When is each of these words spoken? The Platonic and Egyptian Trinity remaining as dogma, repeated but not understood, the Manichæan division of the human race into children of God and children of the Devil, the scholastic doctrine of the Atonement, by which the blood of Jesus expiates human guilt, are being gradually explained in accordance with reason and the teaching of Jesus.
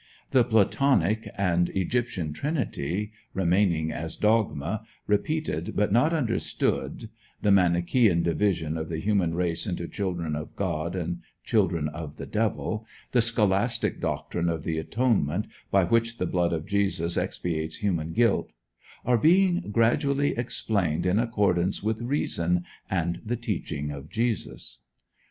The 0.31 0.43
Platonic 0.43 1.29
and 1.37 1.69
Egyptian 1.69 2.33
Trinity 2.33 3.11
remaining 3.35 3.91
as 3.91 4.15
dogma, 4.15 4.83
repeated 5.05 5.73
but 5.75 5.91
not 5.91 6.11
understood, 6.11 7.09
the 7.43 7.51
Manichæan 7.51 8.23
division 8.23 8.77
of 8.79 8.89
the 8.89 8.97
human 8.97 9.35
race 9.35 9.67
into 9.67 9.87
children 9.87 10.35
of 10.35 10.55
God 10.55 10.95
and 10.95 11.21
children 11.43 11.87
of 11.87 12.17
the 12.17 12.25
Devil, 12.25 12.83
the 13.11 13.21
scholastic 13.21 13.99
doctrine 14.01 14.49
of 14.49 14.63
the 14.63 14.79
Atonement, 14.79 15.45
by 15.69 15.83
which 15.83 16.17
the 16.17 16.25
blood 16.25 16.51
of 16.51 16.65
Jesus 16.65 17.15
expiates 17.15 17.75
human 17.75 18.11
guilt, 18.11 18.53
are 19.05 19.19
being 19.19 19.69
gradually 19.71 20.35
explained 20.35 21.05
in 21.05 21.19
accordance 21.19 21.83
with 21.83 22.01
reason 22.01 22.65
and 22.89 23.21
the 23.23 23.37
teaching 23.37 23.91
of 23.91 24.09
Jesus. 24.09 24.79